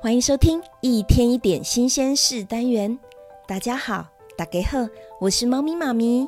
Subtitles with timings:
[0.00, 2.96] 欢迎收听一天一点新鲜事单元。
[3.48, 4.78] 大家好，大家好，
[5.20, 6.24] 我是猫咪妈咪。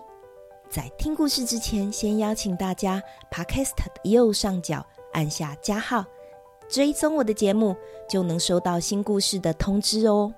[0.69, 6.05] 在听故事之前，先邀请大家，Podcast 的右上角按下加号，
[6.69, 7.77] 追踪我的节目，
[8.09, 10.35] 就能收到新故事的通知哦。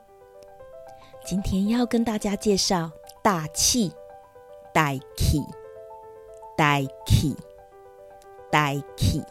[1.25, 2.91] 今天要跟大家介绍
[3.23, 3.91] 大气，
[4.75, 5.43] 大气，
[6.55, 7.35] 大气，
[8.51, 9.23] 大气。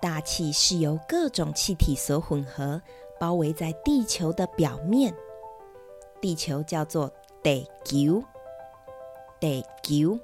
[0.00, 2.80] 大气是由各种气体所混合，
[3.18, 5.14] 包围在地球的表面。
[6.20, 7.10] 地球叫做
[7.42, 8.22] 地球，
[9.40, 10.18] 地球。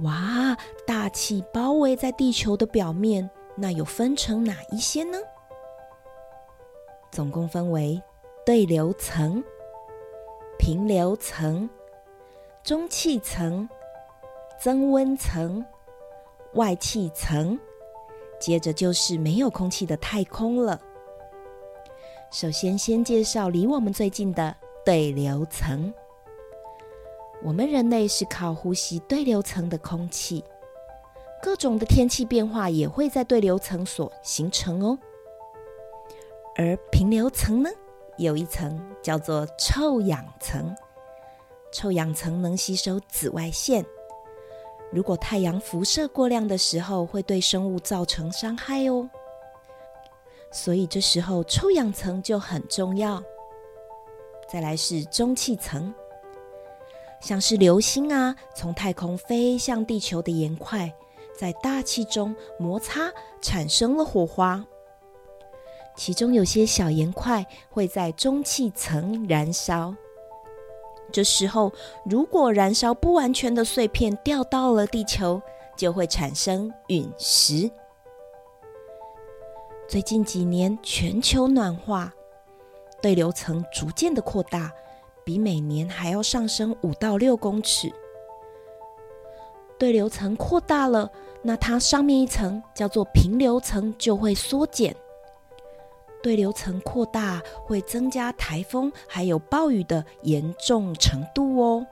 [0.00, 5.18] 哇，大气包围在地球的表面，那有分成哪一些呢？
[7.10, 8.00] 总共分为
[8.44, 9.42] 对流层、
[10.58, 11.68] 平流层、
[12.62, 13.68] 中气层、
[14.60, 15.64] 增温层、
[16.52, 17.58] 外气层。
[18.38, 20.80] 接着就是没有空气的太空了。
[22.30, 25.92] 首先，先介绍离我们最近的对流层。
[27.42, 30.44] 我们人类是靠呼吸对流层的空气，
[31.40, 34.98] 各种的天气变化也会在对流层所形成哦。
[36.56, 37.70] 而平流层呢，
[38.16, 40.74] 有一层叫做臭氧层，
[41.72, 43.86] 臭氧层能吸收紫外线。
[44.90, 49.08] 如果太阳辐射过量的时候，会对生物造成伤害哦。
[50.50, 53.22] 所以这时候臭氧层就很重要。
[54.50, 55.92] 再来是中气层，
[57.20, 60.90] 像是流星啊，从太空飞向地球的岩块，
[61.38, 64.64] 在大气中摩擦，产生了火花。
[65.94, 69.94] 其中有些小岩块会在中气层燃烧。
[71.10, 71.72] 这时候，
[72.04, 75.40] 如果燃烧不完全的碎片掉到了地球，
[75.76, 77.70] 就会产生陨石。
[79.88, 82.12] 最近几年，全球暖化，
[83.00, 84.70] 对流层逐渐的扩大，
[85.24, 87.90] 比每年还要上升五到六公尺。
[89.78, 91.10] 对流层扩大了，
[91.40, 94.94] 那它上面一层叫做平流层就会缩减。
[96.28, 101.86] 对流层扩大会增加台风还有暴雨的严重程度哦，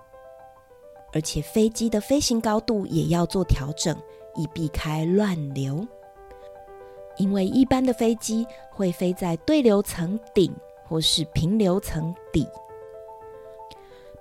[1.14, 3.96] 而且飞机的飞行高度也要做调整，
[4.34, 5.88] 以避开乱流。
[7.16, 10.54] 因为一般的飞机会飞在对流层顶
[10.86, 12.46] 或是平流层底，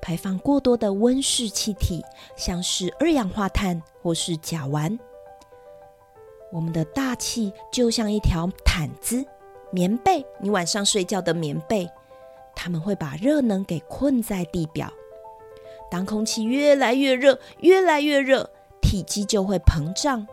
[0.01, 2.01] 排放过多的温室气体，
[2.37, 4.97] 像是二氧化碳或是甲烷。
[6.53, 9.25] 我们的大气就像一条毯子。
[9.75, 11.91] 棉被，你晚上睡觉的棉被，
[12.55, 14.89] 它们会把热能给困在地表。
[15.91, 18.49] 当空气越来越热，越来越热，
[18.81, 20.25] 体积就会膨胀。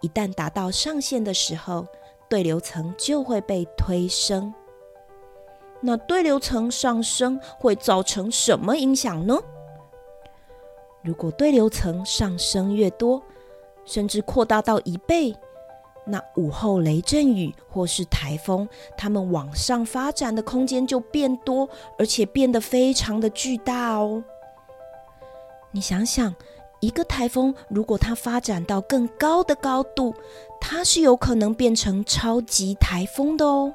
[0.00, 1.86] 一旦达到上限的时候，
[2.28, 4.52] 对流层就会被推升。
[5.80, 9.38] 那对流层上升会造成什么影响呢？
[11.02, 13.22] 如果对流层上升越多，
[13.84, 15.36] 甚至扩大到一倍。
[16.06, 21.68] 那午后雷阵雨或是台风，它们往上发展的空间就变多，
[21.98, 24.24] 而且变得非常的巨大哦。
[25.72, 26.34] 你想想，
[26.80, 30.14] 一个台风如果它发展到更高的高度，
[30.60, 33.72] 它是有可能变成超级台风的哦。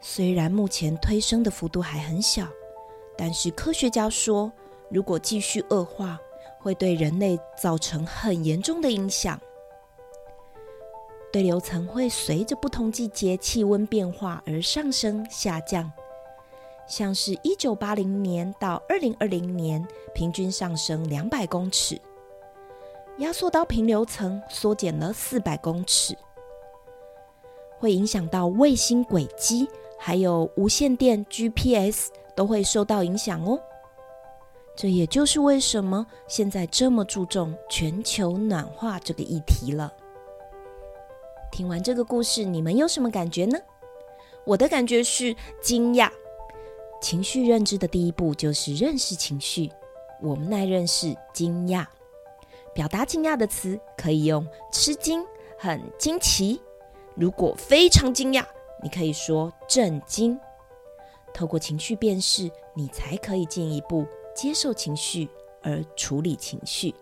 [0.00, 2.46] 虽然目前推升的幅度还很小，
[3.16, 4.52] 但是科学家说，
[4.90, 6.18] 如果继续恶化，
[6.58, 9.40] 会对人类造成很严重的影响。
[11.30, 15.92] 对流层会随着不同季节气温变化而上升下降，
[16.86, 22.00] 像是一九八零年到二零二零年平均上升两百公尺，
[23.18, 26.16] 压缩到平流层缩减了四百公尺，
[27.78, 29.68] 会影响到卫星轨迹，
[29.98, 33.60] 还有无线电 GPS 都会受到影响哦。
[34.74, 39.92] 这也就是为什么现在这么注重全球暖化这个议题了。
[41.50, 43.58] 听完这个故事，你们有什么感觉呢？
[44.44, 46.10] 我的感觉是惊讶。
[47.00, 49.70] 情绪认知的第一步就是认识情绪。
[50.20, 51.86] 我们来认识惊讶。
[52.74, 55.24] 表达惊讶的词可以用吃惊、
[55.58, 56.60] 很惊奇。
[57.14, 58.44] 如果非常惊讶，
[58.82, 60.38] 你可以说震惊。
[61.34, 65.28] 透过情绪辨识，你才可以进一步接受情绪
[65.62, 66.94] 而处理情绪。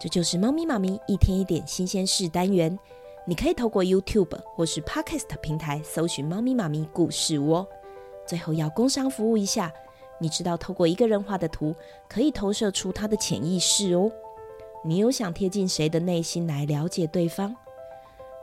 [0.00, 2.78] 这就是猫咪妈咪一天一点新鲜事单元。
[3.28, 7.68] 你可以透过 YouTube 或是 Podcast 平台搜寻“猫咪妈咪故事窝”。
[8.26, 9.70] 最后要工商服务一下，
[10.18, 11.74] 你知道透过一个人画的图
[12.08, 14.10] 可以投射出他的潜意识哦。
[14.82, 17.54] 你有想贴近谁的内心来了解对方？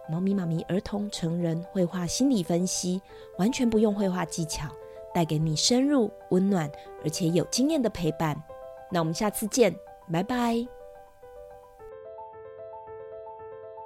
[0.08, 3.02] 猫咪妈咪儿童成人绘画心理分析，
[3.40, 4.70] 完全不用绘画技巧，
[5.16, 6.72] 带给你深入、温暖
[7.04, 8.40] 而且有经验的陪伴。
[8.92, 9.76] 那我们下次见，
[10.14, 10.85] 拜拜。